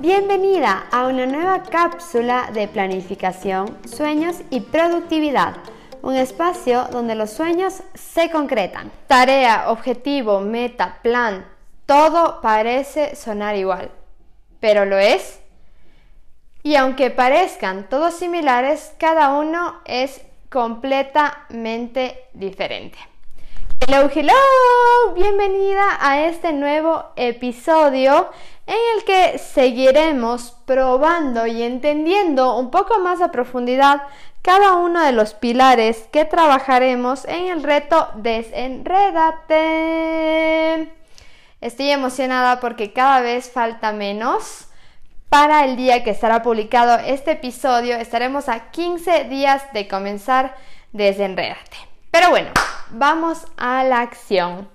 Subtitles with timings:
[0.00, 5.56] Bienvenida a una nueva cápsula de planificación, sueños y productividad.
[6.00, 8.90] Un espacio donde los sueños se concretan.
[9.08, 11.44] Tarea, objetivo, meta, plan,
[11.84, 13.90] todo parece sonar igual.
[14.58, 15.38] ¿Pero lo es?
[16.62, 22.96] Y aunque parezcan todos similares, cada uno es completamente diferente.
[23.86, 28.28] Hello, hello, bienvenida a este nuevo episodio
[28.70, 34.02] en el que seguiremos probando y entendiendo un poco más a profundidad
[34.42, 38.94] cada uno de los pilares que trabajaremos en el reto Desenrédate.
[41.60, 44.68] Estoy emocionada porque cada vez falta menos
[45.28, 47.96] para el día que estará publicado este episodio.
[47.96, 50.54] Estaremos a 15 días de comenzar
[50.92, 51.76] Desenrédate.
[52.12, 52.52] Pero bueno,
[52.90, 54.68] vamos a la acción.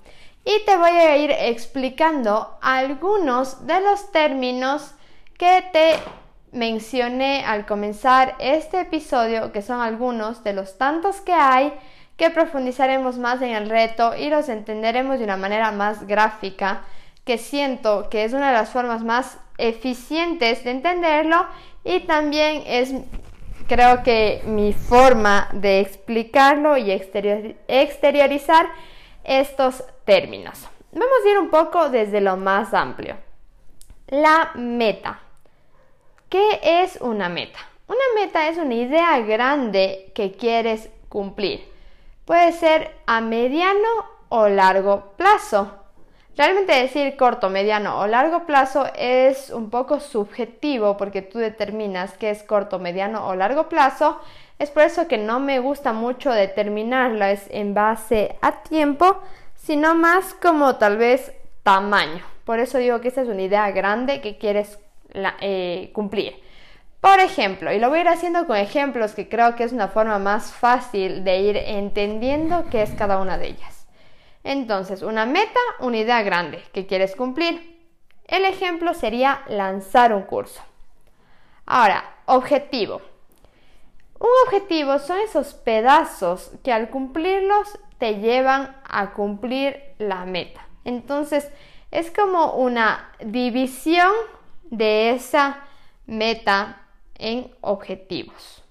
[0.45, 4.93] Y te voy a ir explicando algunos de los términos
[5.39, 5.95] que te
[6.51, 11.73] mencioné al comenzar este episodio, que son algunos de los tantos que hay,
[12.15, 16.83] que profundizaremos más en el reto y los entenderemos de una manera más gráfica,
[17.25, 21.47] que siento que es una de las formas más eficientes de entenderlo
[21.83, 22.93] y también es
[23.67, 28.67] creo que mi forma de explicarlo y exteriorizar
[29.25, 30.67] estos términos.
[30.91, 33.17] Vamos a ir un poco desde lo más amplio.
[34.07, 35.19] La meta.
[36.29, 37.59] ¿Qué es una meta?
[37.87, 41.65] Una meta es una idea grande que quieres cumplir.
[42.25, 43.87] Puede ser a mediano
[44.29, 45.84] o largo plazo.
[46.37, 52.29] Realmente decir corto, mediano o largo plazo es un poco subjetivo porque tú determinas qué
[52.29, 54.19] es corto, mediano o largo plazo.
[54.59, 59.21] Es por eso que no me gusta mucho determinarla en base a tiempo,
[59.55, 61.31] sino más como tal vez
[61.63, 62.23] tamaño.
[62.43, 64.77] Por eso digo que esta es una idea grande que quieres
[65.13, 66.35] eh, cumplir.
[66.99, 69.87] Por ejemplo, y lo voy a ir haciendo con ejemplos que creo que es una
[69.87, 73.74] forma más fácil de ir entendiendo qué es cada una de ellas.
[74.45, 77.83] Entonces, una meta, una idea grande que quieres cumplir.
[78.27, 80.61] El ejemplo sería lanzar un curso.
[81.65, 83.01] Ahora, objetivo.
[84.19, 90.67] Un objetivo son esos pedazos que al cumplirlos te llevan a cumplir la meta.
[90.83, 91.51] Entonces,
[91.89, 94.11] es como una división
[94.65, 95.63] de esa
[96.05, 96.83] meta
[97.15, 98.63] en objetivos.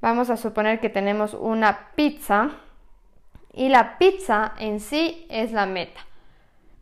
[0.00, 2.60] Vamos a suponer que tenemos una pizza
[3.58, 6.00] y la pizza en sí es la meta.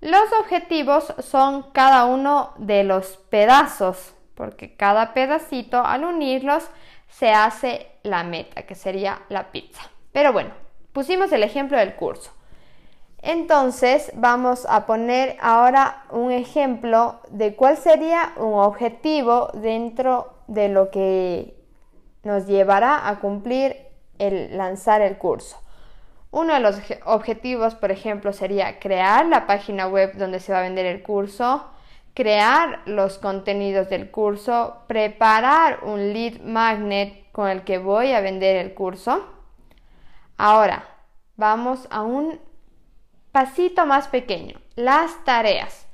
[0.02, 6.68] Los objetivos son cada uno de los pedazos, porque cada pedacito al unirlos
[7.08, 9.90] se hace la meta, que sería la pizza.
[10.12, 10.50] Pero bueno,
[10.92, 12.30] pusimos el ejemplo del curso.
[13.22, 20.90] Entonces vamos a poner ahora un ejemplo de cuál sería un objetivo dentro de lo
[20.90, 21.56] que
[22.22, 23.78] nos llevará a cumplir
[24.18, 25.62] el lanzar el curso.
[26.36, 26.76] Uno de los
[27.06, 31.64] objetivos, por ejemplo, sería crear la página web donde se va a vender el curso,
[32.12, 38.56] crear los contenidos del curso, preparar un lead magnet con el que voy a vender
[38.56, 39.26] el curso.
[40.36, 40.86] Ahora,
[41.36, 42.38] vamos a un
[43.32, 45.86] pasito más pequeño, las tareas.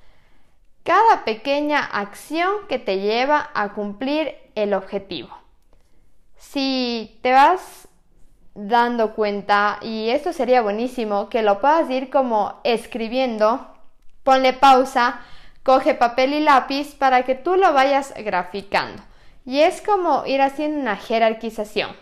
[0.82, 5.38] Cada pequeña acción que te lleva a cumplir el objetivo.
[6.36, 7.86] Si te vas
[8.54, 13.66] dando cuenta y esto sería buenísimo que lo puedas ir como escribiendo,
[14.22, 15.20] ponle pausa,
[15.62, 19.02] coge papel y lápiz para que tú lo vayas graficando.
[19.44, 21.96] Y es como ir haciendo una jerarquización.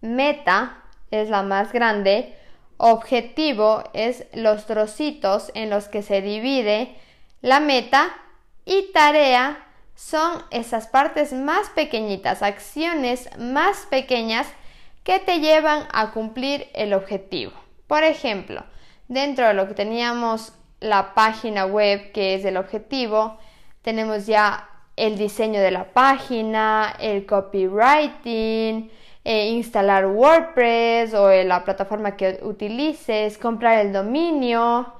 [0.00, 2.36] Meta es la más grande,
[2.76, 6.96] objetivo es los trocitos en los que se divide
[7.42, 8.14] la meta
[8.64, 14.46] y tarea son esas partes más pequeñitas, acciones más pequeñas
[15.04, 17.52] que te llevan a cumplir el objetivo.
[17.86, 18.64] Por ejemplo,
[19.08, 23.38] dentro de lo que teníamos la página web, que es el objetivo,
[23.82, 28.90] tenemos ya el diseño de la página, el copywriting,
[29.24, 34.92] eh, instalar WordPress o la plataforma que utilices, comprar el dominio.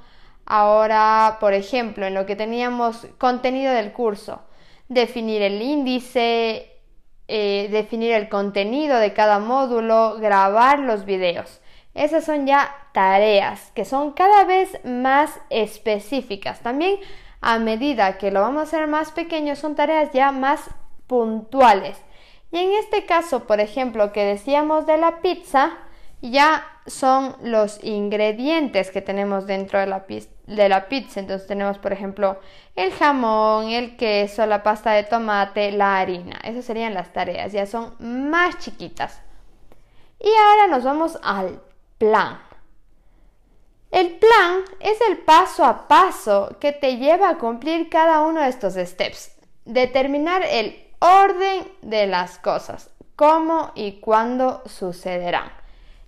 [0.46, 4.42] Ahora, por ejemplo, en lo que teníamos contenido del curso,
[4.88, 6.71] definir el índice,
[7.34, 11.62] eh, definir el contenido de cada módulo, grabar los videos.
[11.94, 16.60] Esas son ya tareas que son cada vez más específicas.
[16.60, 16.98] También
[17.40, 20.68] a medida que lo vamos a hacer más pequeño, son tareas ya más
[21.06, 21.96] puntuales.
[22.50, 25.70] Y en este caso, por ejemplo, que decíamos de la pizza,
[26.30, 30.04] ya son los ingredientes que tenemos dentro de la,
[30.46, 31.20] de la pizza.
[31.20, 32.38] Entonces tenemos, por ejemplo,
[32.76, 36.38] el jamón, el queso, la pasta de tomate, la harina.
[36.44, 39.20] Esas serían las tareas, ya son más chiquitas.
[40.20, 41.60] Y ahora nos vamos al
[41.98, 42.40] plan.
[43.90, 48.48] El plan es el paso a paso que te lleva a cumplir cada uno de
[48.48, 49.32] estos steps.
[49.64, 55.61] Determinar el orden de las cosas, cómo y cuándo sucederán.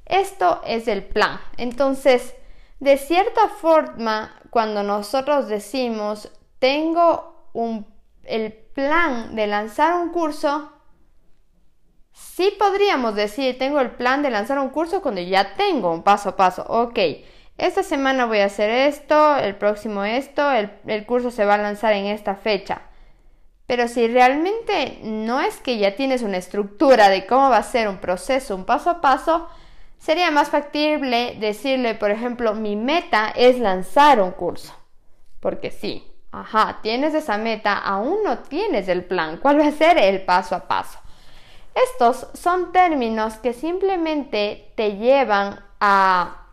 [0.06, 1.40] Esto es el plan.
[1.56, 2.34] Entonces,
[2.80, 7.86] de cierta forma, cuando nosotros decimos, tengo un,
[8.24, 10.70] el plan de lanzar un curso,
[12.12, 16.30] sí podríamos decir, tengo el plan de lanzar un curso cuando ya tengo un paso
[16.30, 16.64] a paso.
[16.68, 16.98] Ok,
[17.56, 21.58] esta semana voy a hacer esto, el próximo esto, el, el curso se va a
[21.58, 22.82] lanzar en esta fecha.
[23.66, 27.88] Pero si realmente no es que ya tienes una estructura de cómo va a ser
[27.88, 29.48] un proceso, un paso a paso,
[30.04, 34.74] Sería más factible decirle, por ejemplo, mi meta es lanzar un curso.
[35.40, 39.38] Porque sí, ajá, tienes esa meta, aún no tienes el plan.
[39.38, 40.98] ¿Cuál va a ser el paso a paso?
[41.74, 46.48] Estos son términos que simplemente te llevan a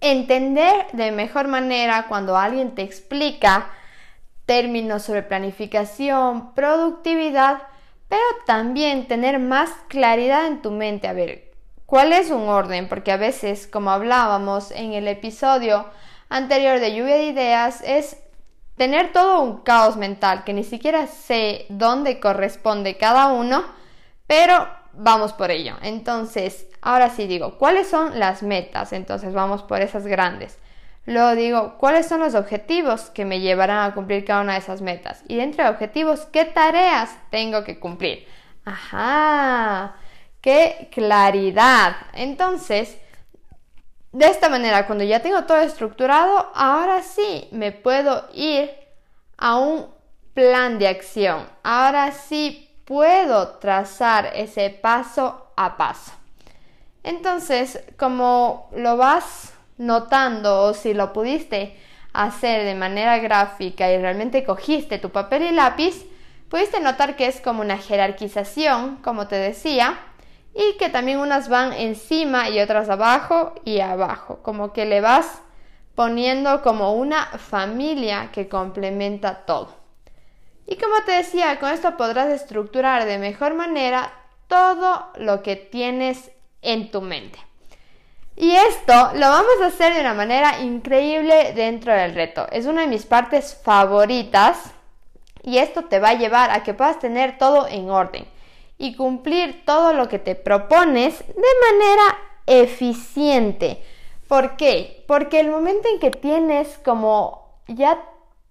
[0.00, 3.66] entender de mejor manera cuando alguien te explica
[4.46, 7.64] términos sobre planificación, productividad,
[8.08, 11.06] pero también tener más claridad en tu mente.
[11.06, 11.51] A ver,
[11.92, 12.88] ¿Cuál es un orden?
[12.88, 15.84] Porque a veces, como hablábamos en el episodio
[16.30, 18.16] anterior de lluvia de ideas, es
[18.78, 23.66] tener todo un caos mental que ni siquiera sé dónde corresponde cada uno,
[24.26, 25.76] pero vamos por ello.
[25.82, 28.94] Entonces, ahora sí digo, ¿cuáles son las metas?
[28.94, 30.58] Entonces vamos por esas grandes.
[31.04, 34.80] Luego digo, ¿cuáles son los objetivos que me llevarán a cumplir cada una de esas
[34.80, 35.24] metas?
[35.28, 38.26] Y dentro de objetivos, ¿qué tareas tengo que cumplir?
[38.64, 39.96] Ajá.
[40.42, 41.94] ¡Qué claridad!
[42.14, 42.98] Entonces,
[44.10, 48.70] de esta manera, cuando ya tengo todo estructurado, ahora sí me puedo ir
[49.38, 49.86] a un
[50.34, 51.46] plan de acción.
[51.62, 56.12] Ahora sí puedo trazar ese paso a paso.
[57.04, 61.78] Entonces, como lo vas notando o si lo pudiste
[62.12, 66.04] hacer de manera gráfica y realmente cogiste tu papel y lápiz,
[66.48, 69.98] pudiste notar que es como una jerarquización, como te decía,
[70.54, 75.42] y que también unas van encima y otras abajo y abajo, como que le vas
[75.94, 79.74] poniendo como una familia que complementa todo.
[80.66, 84.12] Y como te decía, con esto podrás estructurar de mejor manera
[84.46, 87.38] todo lo que tienes en tu mente.
[88.36, 92.46] Y esto lo vamos a hacer de una manera increíble dentro del reto.
[92.50, 94.72] Es una de mis partes favoritas
[95.42, 98.26] y esto te va a llevar a que puedas tener todo en orden
[98.78, 103.82] y cumplir todo lo que te propones de manera eficiente.
[104.28, 105.04] ¿Por qué?
[105.06, 108.02] Porque el momento en que tienes como ya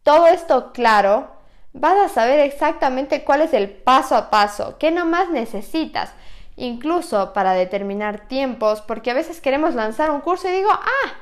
[0.03, 1.29] todo esto claro,
[1.73, 6.13] vas a saber exactamente cuál es el paso a paso, qué nomás necesitas,
[6.55, 11.13] incluso para determinar tiempos, porque a veces queremos lanzar un curso y digo, ah,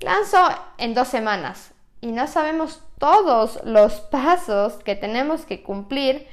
[0.00, 0.38] lanzo
[0.78, 6.26] en dos semanas y no sabemos todos los pasos que tenemos que cumplir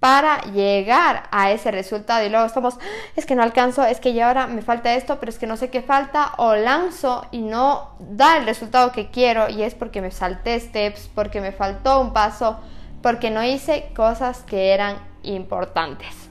[0.00, 2.78] para llegar a ese resultado y luego estamos,
[3.16, 5.56] es que no alcanzo, es que ya ahora me falta esto, pero es que no
[5.56, 10.02] sé qué falta o lanzo y no da el resultado que quiero y es porque
[10.02, 12.58] me salté steps, porque me faltó un paso,
[13.02, 16.30] porque no hice cosas que eran importantes.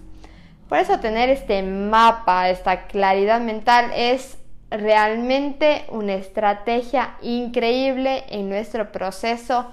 [0.69, 4.37] Por eso tener este mapa, esta claridad mental es
[4.71, 9.71] realmente una estrategia increíble en nuestro proceso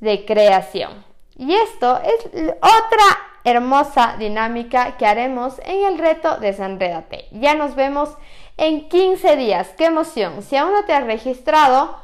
[0.00, 1.13] de creación.
[1.36, 7.26] Y esto es otra hermosa dinámica que haremos en el reto Desenrédate.
[7.32, 8.10] Ya nos vemos
[8.56, 9.68] en 15 días.
[9.76, 10.42] ¡Qué emoción!
[10.42, 11.98] Si aún no te has registrado,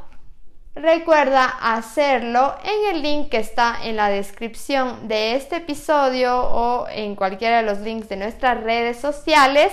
[0.74, 7.16] recuerda hacerlo en el link que está en la descripción de este episodio o en
[7.16, 9.72] cualquiera de los links de nuestras redes sociales.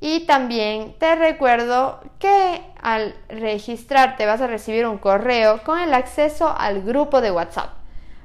[0.00, 6.54] Y también te recuerdo que al registrarte vas a recibir un correo con el acceso
[6.54, 7.83] al grupo de WhatsApp.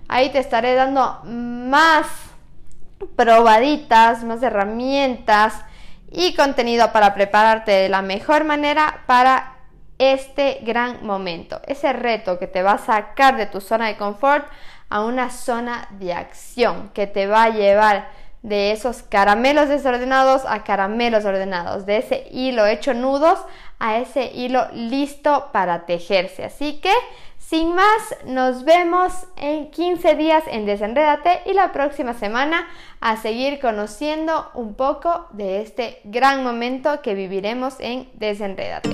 [0.10, 2.08] Ahí te estaré dando más
[3.16, 5.54] probaditas, más herramientas
[6.12, 9.58] y contenido para prepararte de la mejor manera para
[10.00, 14.48] este gran momento, ese reto que te va a sacar de tu zona de confort
[14.90, 18.10] a una zona de acción, que te va a llevar
[18.42, 23.40] de esos caramelos desordenados a caramelos ordenados, de ese hilo hecho nudos
[23.78, 26.46] a ese hilo listo para tejerse.
[26.46, 26.94] Así que
[27.50, 32.68] Sin más, nos vemos en 15 días en Desenrédate y la próxima semana
[33.02, 38.92] a seguir conociendo un poco de este gran momento que viviremos en Desenrédate.